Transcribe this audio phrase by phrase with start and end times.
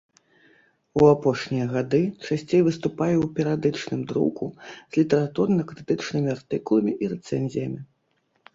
[1.01, 7.79] У апошнія гады часцей выступае ў перыядычным друку з літаратурна-крытычнымі артыкуламі і рэцэнзіямі.